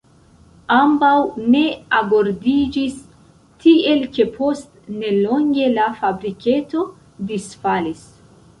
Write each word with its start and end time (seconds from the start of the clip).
Ambaŭ 0.75 1.11
ne 1.55 1.61
agordiĝis, 1.97 2.95
tiel 3.65 4.03
ke 4.17 4.27
post 4.39 4.73
nelonge 5.05 5.71
la 5.77 5.87
fabriketo 6.01 6.87
disfalis. 7.35 8.05